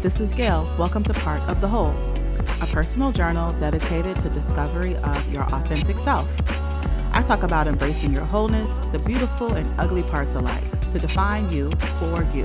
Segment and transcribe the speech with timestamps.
[0.00, 0.64] This is Gail.
[0.78, 1.92] Welcome to Part of the Whole,
[2.62, 6.28] a personal journal dedicated to discovery of your authentic self.
[7.12, 11.72] I talk about embracing your wholeness, the beautiful and ugly parts alike, to define you
[11.98, 12.44] for you.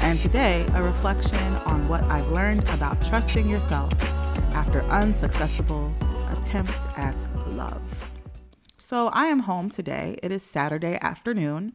[0.00, 3.90] And today, a reflection on what I've learned about trusting yourself
[4.52, 5.94] after unsuccessful
[6.32, 7.16] attempts at
[7.48, 7.80] love.
[8.76, 10.18] So, I am home today.
[10.22, 11.72] It is Saturday afternoon.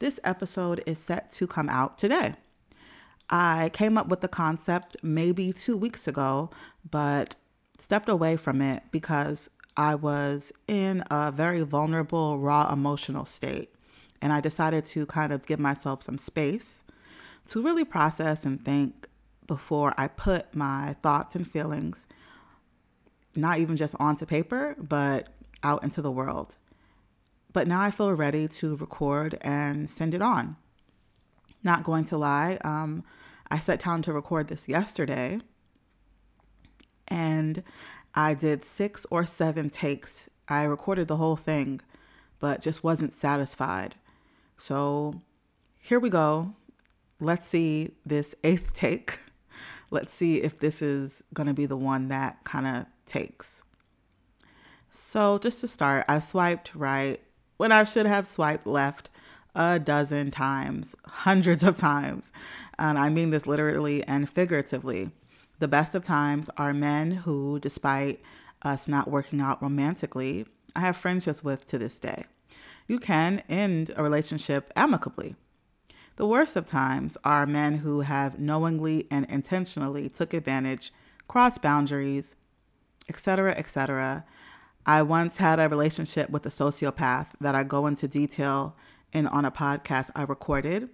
[0.00, 2.34] This episode is set to come out today.
[3.30, 6.50] I came up with the concept maybe two weeks ago,
[6.90, 7.36] but
[7.78, 13.72] stepped away from it because I was in a very vulnerable, raw emotional state.
[14.20, 16.82] And I decided to kind of give myself some space
[17.48, 19.08] to really process and think
[19.46, 22.06] before I put my thoughts and feelings,
[23.34, 25.28] not even just onto paper, but
[25.62, 26.56] out into the world.
[27.52, 30.56] But now I feel ready to record and send it on.
[31.62, 33.04] Not going to lie, um,
[33.50, 35.40] I sat down to record this yesterday
[37.08, 37.62] and
[38.14, 40.28] I did six or seven takes.
[40.48, 41.80] I recorded the whole thing,
[42.38, 43.96] but just wasn't satisfied.
[44.56, 45.20] So
[45.78, 46.54] here we go.
[47.20, 49.18] Let's see this eighth take.
[49.90, 53.62] Let's see if this is going to be the one that kind of takes.
[54.92, 57.20] So, just to start, I swiped right
[57.56, 59.10] when I should have swiped left
[59.54, 62.32] a dozen times, hundreds of times.
[62.78, 65.10] And I mean this literally and figuratively.
[65.58, 68.20] The best of times are men who, despite
[68.62, 72.24] us not working out romantically, I have friendships with to this day.
[72.86, 75.36] You can end a relationship amicably.
[76.16, 80.92] The worst of times are men who have knowingly and intentionally took advantage,
[81.28, 82.36] crossed boundaries,
[83.08, 84.24] etc., etc.
[84.86, 88.76] I once had a relationship with a sociopath that I go into detail
[89.12, 90.88] in on a podcast I recorded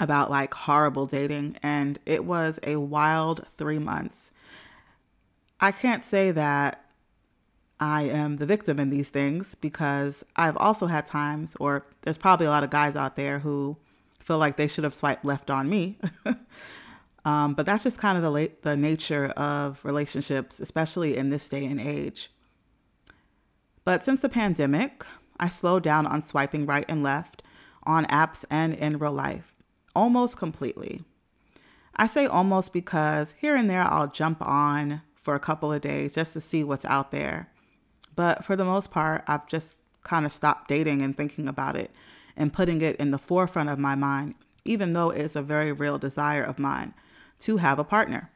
[0.00, 4.30] about like horrible dating and it was a wild 3 months.
[5.60, 6.84] I can't say that
[7.80, 12.46] I am the victim in these things because I've also had times or there's probably
[12.46, 13.76] a lot of guys out there who
[14.20, 15.98] feel like they should have swiped left on me.
[17.24, 21.48] um, but that's just kind of the late, the nature of relationships, especially in this
[21.48, 22.30] day and age.
[23.84, 25.04] But since the pandemic,
[25.38, 27.42] I slowed down on swiping right and left
[27.82, 29.56] on apps and in real life,
[29.94, 31.04] almost completely.
[31.96, 36.12] I say almost because here and there I'll jump on for a couple of days
[36.12, 37.48] just to see what's out there.
[38.16, 41.90] But for the most part, I've just kind of stopped dating and thinking about it
[42.36, 44.34] and putting it in the forefront of my mind,
[44.64, 46.94] even though it's a very real desire of mine
[47.40, 48.30] to have a partner.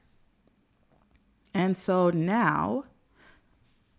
[1.54, 2.84] And so now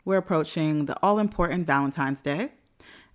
[0.05, 2.51] we're approaching the all important Valentine's Day.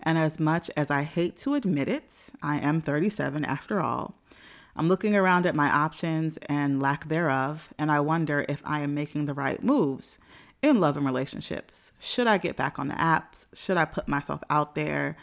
[0.02, 4.16] And as much as I hate to admit it, I am 37 after all.
[4.76, 8.94] I'm looking around at my options and lack thereof, and I wonder if I am
[8.94, 10.18] making the right moves
[10.62, 11.92] in love and relationships.
[12.00, 13.46] Should I get back on the apps?
[13.54, 15.16] Should I put myself out there?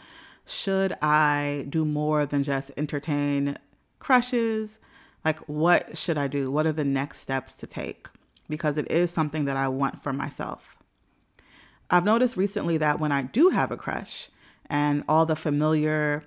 [0.46, 3.58] Should I do more than just entertain
[3.98, 4.78] crushes?
[5.24, 6.50] Like, what should I do?
[6.50, 8.08] What are the next steps to take?
[8.48, 10.76] Because it is something that I want for myself.
[11.90, 14.30] I've noticed recently that when I do have a crush,
[14.72, 16.24] and all the familiar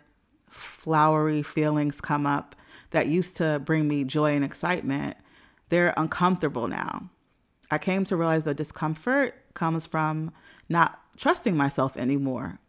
[0.48, 2.56] flowery feelings come up
[2.92, 5.18] that used to bring me joy and excitement,
[5.70, 7.10] they're uncomfortable now.
[7.72, 10.32] I came to realize the discomfort comes from
[10.70, 12.60] not trusting myself anymore,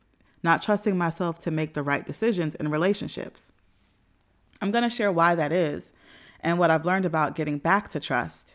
[0.42, 3.52] not trusting myself to make the right decisions in relationships.
[4.62, 5.92] I'm going to share why that is
[6.40, 8.54] and what I've learned about getting back to trust.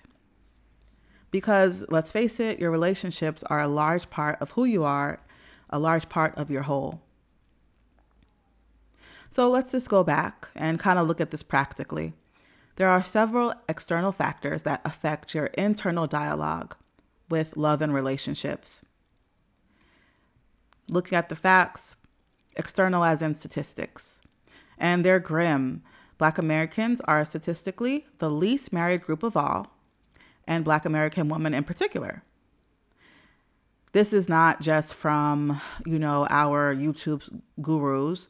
[1.29, 5.19] Because let's face it, your relationships are a large part of who you are,
[5.69, 6.99] a large part of your whole.
[9.31, 12.11] So let's just go back and kind of look at this practically.
[12.75, 16.75] There are several external factors that affect your internal dialogue
[17.29, 18.81] with love and relationships.
[20.89, 21.95] Looking at the facts,
[22.57, 24.19] external as in statistics,
[24.77, 25.81] and they're grim.
[26.17, 29.67] Black Americans are statistically the least married group of all,
[30.45, 32.23] and Black American women in particular.
[33.93, 38.27] This is not just from, you know, our YouTube gurus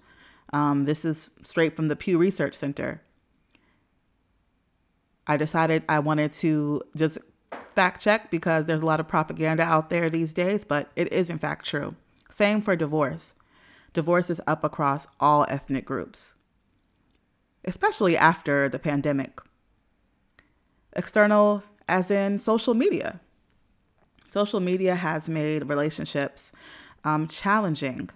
[0.53, 3.01] um, this is straight from the Pew Research Center.
[5.27, 7.17] I decided I wanted to just
[7.75, 11.29] fact check because there's a lot of propaganda out there these days, but it is
[11.29, 11.95] in fact true.
[12.29, 13.33] Same for divorce.
[13.93, 16.35] Divorce is up across all ethnic groups,
[17.65, 19.41] especially after the pandemic.
[20.93, 23.19] External, as in social media.
[24.27, 26.53] Social media has made relationships
[27.03, 28.09] um, challenging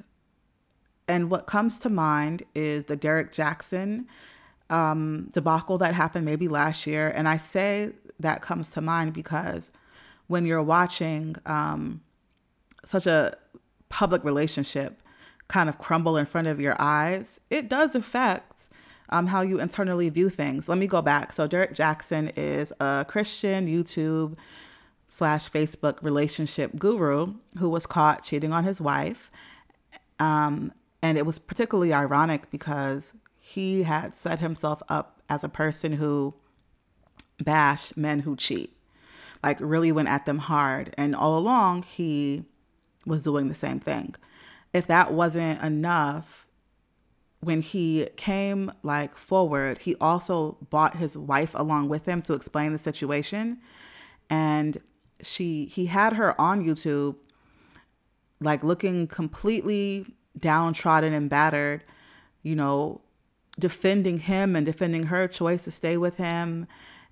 [1.08, 4.08] and what comes to mind is the Derrick Jackson
[4.70, 7.10] um, debacle that happened maybe last year.
[7.10, 9.72] And I say that comes to mind because
[10.28, 12.02] when you're watching um,
[12.84, 13.38] such a
[13.90, 15.02] public relationship
[15.48, 18.68] kind of crumble in front of your eyes, it does affect
[19.10, 20.68] um, how you internally view things.
[20.68, 21.32] Let me go back.
[21.34, 24.36] So, Derrick Jackson is a Christian YouTube
[25.10, 29.30] slash Facebook relationship guru who was caught cheating on his wife.
[30.20, 35.94] Um, and it was particularly ironic because he had set himself up as a person
[35.94, 36.34] who
[37.44, 38.76] bashed men who cheat,
[39.44, 40.94] like really went at them hard.
[40.98, 42.46] And all along, he
[43.06, 44.16] was doing the same thing.
[44.74, 46.48] If that wasn't enough,
[47.40, 52.74] when he came like forward, he also brought his wife along with him to explain
[52.74, 53.60] the situation.
[54.30, 54.80] And
[55.22, 57.16] she he had her on YouTube
[58.42, 60.08] like looking completely
[60.40, 61.84] downtrodden and battered,
[62.44, 63.02] you know,
[63.58, 66.68] defending him and defending her choice to stay with him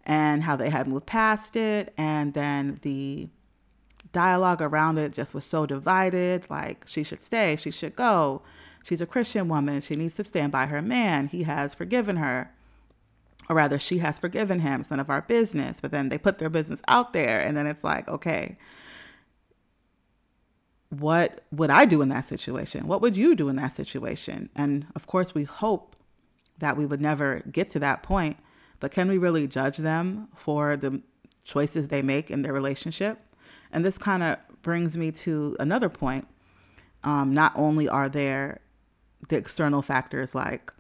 [0.06, 3.30] and how they had moved past it and then the
[4.12, 8.42] dialogue around it just was so divided like she should stay, she should go.
[8.84, 11.28] She's a Christian woman, she needs to stand by her man.
[11.28, 12.52] He has forgiven her
[13.50, 16.38] or rather she has forgiven him it's none of our business but then they put
[16.38, 18.58] their business out there and then it's like okay
[21.00, 24.86] what would i do in that situation what would you do in that situation and
[24.96, 25.96] of course we hope
[26.60, 28.38] that we would never get to that point
[28.80, 31.02] but can we really judge them for the
[31.44, 33.20] choices they make in their relationship
[33.72, 36.28] and this kind of brings me to another point
[37.04, 38.62] um, not only are there
[39.30, 40.72] the external factors like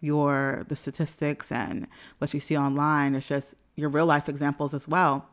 [0.00, 1.86] your the statistics and
[2.18, 3.14] what you see online.
[3.14, 5.28] It's just your real life examples as well.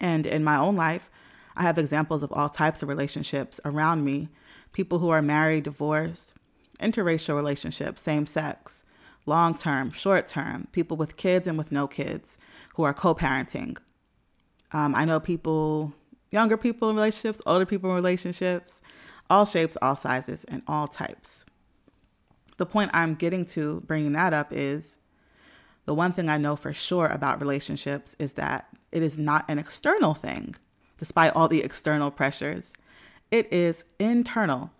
[0.00, 1.10] And in my own life,
[1.56, 4.28] I have examples of all types of relationships around me.
[4.72, 6.32] People who are married, divorced,
[6.80, 8.82] interracial relationships, same sex,
[9.26, 12.38] long term, short term, people with kids and with no kids
[12.74, 13.78] who are co parenting.
[14.72, 15.92] Um, I know people,
[16.30, 18.80] younger people in relationships, older people in relationships,
[19.30, 21.46] all shapes, all sizes, and all types.
[22.56, 24.98] The point I'm getting to bringing that up is
[25.86, 29.58] the one thing I know for sure about relationships is that it is not an
[29.58, 30.54] external thing,
[30.98, 32.72] despite all the external pressures.
[33.30, 34.70] It is internal.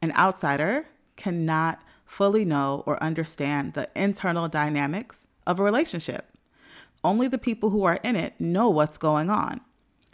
[0.00, 0.86] An outsider
[1.16, 6.28] cannot fully know or understand the internal dynamics of a relationship.
[7.04, 9.60] Only the people who are in it know what's going on.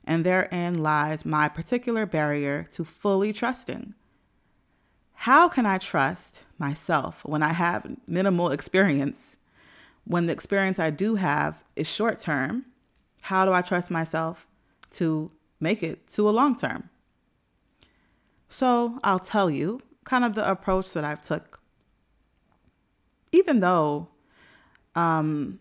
[0.04, 3.94] And therein lies my particular barrier to fully trusting.
[5.12, 9.36] How can I trust myself when I have minimal experience?
[10.04, 12.66] When the experience I do have is short term,
[13.22, 14.46] how do I trust myself
[14.92, 16.90] to make it to a long term?
[18.48, 21.60] So I'll tell you kind of the approach that I've took.
[23.30, 24.08] Even though
[24.94, 25.60] um,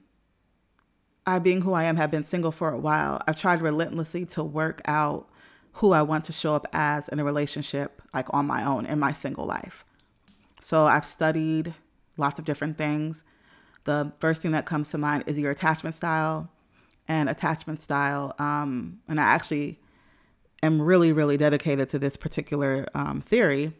[1.25, 4.43] I, being who I am, have been single for a while, I've tried relentlessly to
[4.43, 5.27] work out
[5.73, 8.99] who I want to show up as in a relationship, like on my own in
[8.99, 9.83] my single life.
[10.61, 11.73] So I've studied
[12.17, 13.23] lots of different things.
[13.83, 16.49] The first thing that comes to mind is your attachment style
[17.07, 18.33] and attachment style.
[18.39, 19.79] Um, and I actually
[20.63, 23.73] am really, really dedicated to this particular um, theory.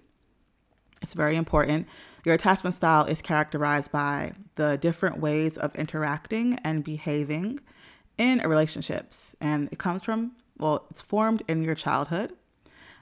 [1.01, 1.87] It's very important.
[2.25, 7.59] Your attachment style is characterized by the different ways of interacting and behaving
[8.17, 9.35] in relationships.
[9.39, 12.33] And it comes from well, it's formed in your childhood.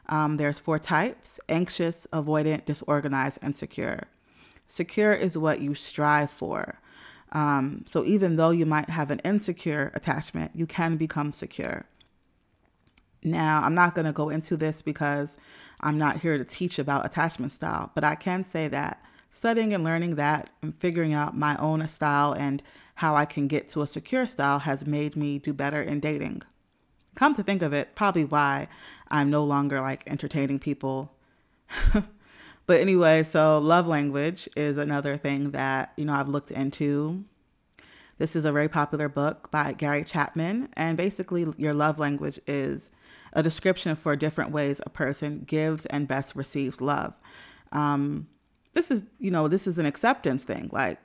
[0.07, 4.03] Um, there's four types anxious, avoidant, disorganized, and secure.
[4.67, 6.79] Secure is what you strive for.
[7.31, 11.85] Um, so even though you might have an insecure attachment, you can become secure.
[13.25, 15.35] Now, I'm not going to go into this because
[15.81, 19.83] I'm not here to teach about attachment style, but I can say that studying and
[19.83, 22.63] learning that and figuring out my own style and
[22.95, 26.43] how I can get to a secure style has made me do better in dating
[27.15, 28.67] come to think of it, probably why
[29.09, 31.11] I'm no longer like entertaining people.
[32.67, 37.23] but anyway, so love language is another thing that, you know, I've looked into.
[38.17, 40.69] This is a very popular book by Gary Chapman.
[40.73, 42.89] And basically, your love language is
[43.35, 47.13] a description for different ways a person gives and best receives love.
[47.71, 48.27] Um,
[48.73, 50.69] this is, you know, this is an acceptance thing.
[50.71, 50.99] Like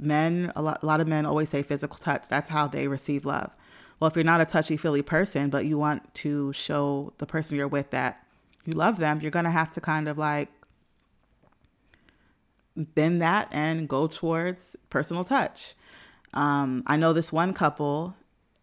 [0.00, 2.28] men, a lot, a lot of men always say physical touch.
[2.28, 3.52] That's how they receive love
[3.98, 7.56] well, if you're not a touchy feely person, but you want to show the person
[7.56, 8.22] you're with that
[8.66, 10.48] you love them, you're going to have to kind of like
[12.76, 15.74] bend that and go towards personal touch.
[16.34, 18.16] Um, I know this one couple,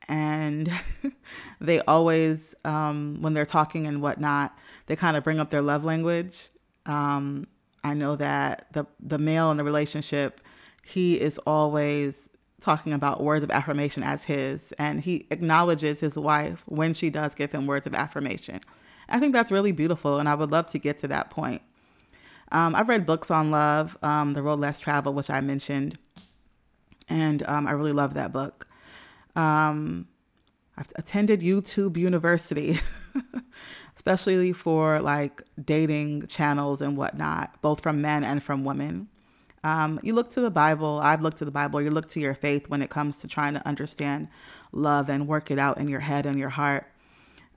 [0.07, 0.71] and
[1.61, 4.57] they always, um, when they're talking and whatnot,
[4.87, 6.49] they kind of bring up their love language.
[6.85, 7.47] Um,
[7.83, 10.41] I know that the the male in the relationship
[10.83, 12.29] he is always
[12.59, 17.33] talking about words of affirmation as his, and he acknowledges his wife when she does
[17.35, 18.59] give him words of affirmation.
[19.09, 21.61] I think that's really beautiful, and I would love to get to that point.
[22.51, 25.97] Um, I've read books on love, um, The Road Less Traveled, which I mentioned,
[27.09, 28.67] and um, I really love that book.
[29.35, 30.07] Um,
[30.77, 32.79] I've attended YouTube University,
[33.95, 39.07] especially for like dating channels and whatnot, both from men and from women.
[39.63, 40.99] Um, you look to the Bible.
[41.01, 41.81] I've looked to the Bible.
[41.81, 44.27] You look to your faith when it comes to trying to understand
[44.71, 46.85] love and work it out in your head and your heart.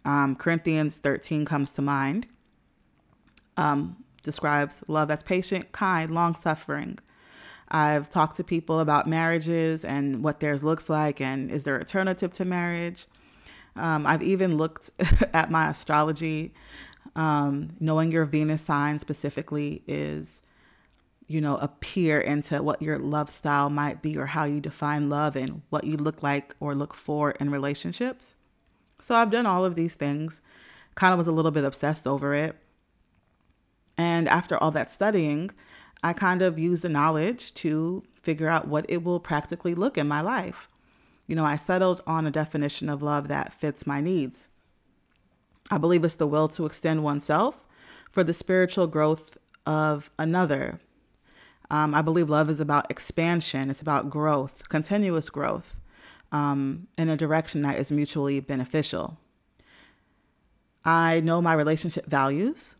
[0.04, 2.28] Um, Corinthians 13 comes to mind.
[3.56, 6.98] Um, describes love as patient, kind, long suffering.
[7.68, 11.82] I've talked to people about marriages and what theirs looks like and is there an
[11.82, 13.06] alternative to marriage.
[13.74, 14.90] Um, I've even looked
[15.32, 16.54] at my astrology.
[17.14, 20.42] Um, knowing your Venus sign specifically is
[21.28, 25.34] you know, appear into what your love style might be or how you define love
[25.34, 28.36] and what you look like or look for in relationships.
[29.00, 30.40] So I've done all of these things,
[30.94, 32.56] kind of was a little bit obsessed over it.
[33.98, 35.50] And after all that studying,
[36.02, 40.08] I kind of use the knowledge to figure out what it will practically look in
[40.08, 40.68] my life.
[41.26, 44.48] You know, I settled on a definition of love that fits my needs.
[45.70, 47.66] I believe it's the will to extend oneself
[48.12, 49.36] for the spiritual growth
[49.66, 50.80] of another
[51.70, 55.76] um, I believe love is about expansion, it's about growth, continuous growth
[56.30, 59.18] um, in a direction that is mutually beneficial.
[60.84, 62.75] I know my relationship values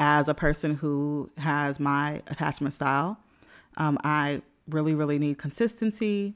[0.00, 3.18] as a person who has my attachment style.
[3.76, 6.34] Um, I really, really need consistency,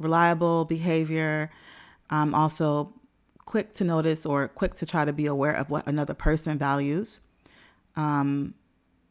[0.00, 1.50] reliable behavior.
[2.08, 2.94] I'm also
[3.44, 7.20] quick to notice or quick to try to be aware of what another person values.
[7.94, 8.54] Um,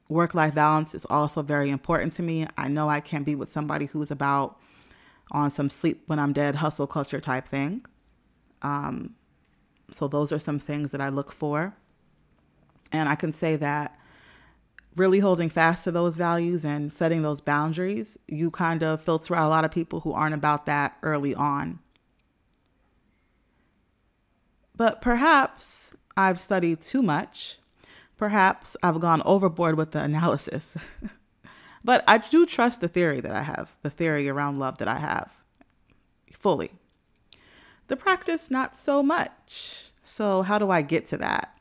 [0.10, 2.46] Work life balance is also very important to me.
[2.58, 4.58] I know I can't be with somebody who's about
[5.32, 7.86] on some sleep when I'm dead hustle culture type thing.
[8.62, 9.16] Um,
[9.90, 11.78] so those are some things that I look for.
[12.92, 13.98] And I can say that
[14.96, 19.48] really holding fast to those values and setting those boundaries, you kind of filter out
[19.48, 21.80] a lot of people who aren't about that early on.
[24.76, 27.58] But perhaps I've studied too much
[28.22, 30.78] Perhaps I've gone overboard with the analysis.
[31.84, 35.00] but I do trust the theory that I have, the theory around love that I
[35.00, 35.32] have
[36.32, 36.70] fully.
[37.88, 39.90] The practice, not so much.
[40.04, 41.58] So, how do I get to that?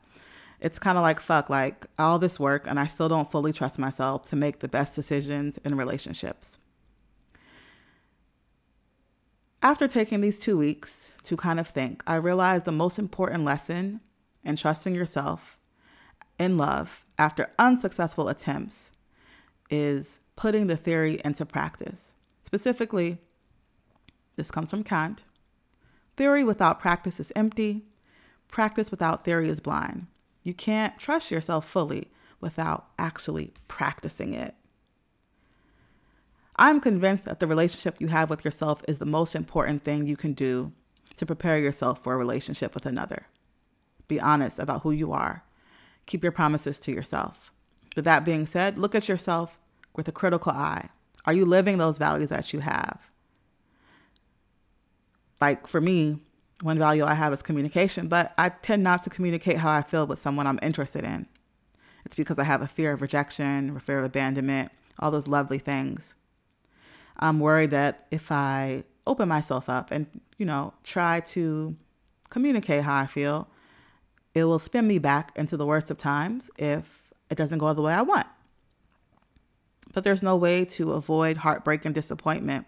[0.61, 3.79] It's kind of like fuck, like all this work, and I still don't fully trust
[3.79, 6.59] myself to make the best decisions in relationships.
[9.63, 14.01] After taking these two weeks to kind of think, I realized the most important lesson
[14.43, 15.57] in trusting yourself
[16.39, 18.91] in love after unsuccessful attempts
[19.69, 22.13] is putting the theory into practice.
[22.43, 23.19] Specifically,
[24.35, 25.23] this comes from Kant.
[26.17, 27.85] Theory without practice is empty.
[28.47, 30.07] Practice without theory is blind.
[30.43, 34.55] You can't trust yourself fully without actually practicing it.
[36.55, 40.17] I'm convinced that the relationship you have with yourself is the most important thing you
[40.17, 40.71] can do
[41.17, 43.27] to prepare yourself for a relationship with another.
[44.07, 45.43] Be honest about who you are
[46.05, 47.51] keep your promises to yourself.
[47.95, 49.57] With that being said, look at yourself
[49.95, 50.89] with a critical eye.
[51.25, 52.99] Are you living those values that you have?
[55.39, 56.19] Like for me,
[56.61, 60.05] one value I have is communication, but I tend not to communicate how I feel
[60.07, 61.27] with someone I'm interested in.
[62.05, 65.59] It's because I have a fear of rejection, a fear of abandonment, all those lovely
[65.59, 66.15] things.
[67.17, 71.75] I'm worried that if I open myself up and, you know, try to
[72.29, 73.47] communicate how I feel,
[74.33, 77.81] it will spin me back into the worst of times if it doesn't go the
[77.81, 78.27] way I want.
[79.93, 82.65] But there's no way to avoid heartbreak and disappointment.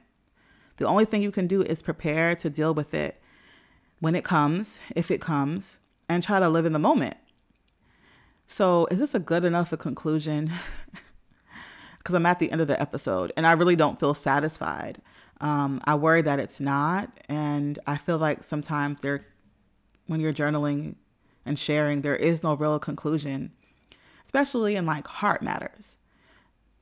[0.77, 3.21] The only thing you can do is prepare to deal with it
[4.03, 5.79] when it comes, if it comes,
[6.09, 7.15] and try to live in the moment.
[8.47, 10.51] So, is this a good enough a conclusion?
[11.97, 15.01] Because I'm at the end of the episode and I really don't feel satisfied.
[15.39, 17.17] Um, I worry that it's not.
[17.29, 19.25] And I feel like sometimes there,
[20.07, 20.95] when you're journaling,
[21.45, 23.53] and sharing, there is no real conclusion,
[24.25, 25.97] especially in like heart matters.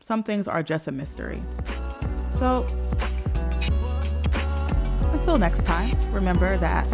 [0.03, 1.43] Some things are just a mystery.
[2.31, 2.65] So,
[5.31, 6.85] until next time, remember that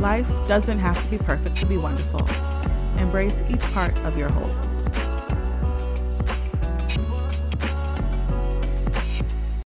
[0.00, 2.26] life doesn't have to be perfect to be wonderful.
[2.98, 4.71] Embrace each part of your whole.